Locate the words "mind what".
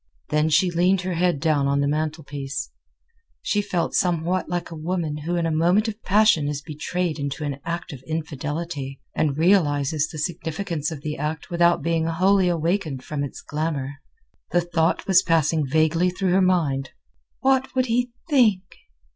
16.41-17.75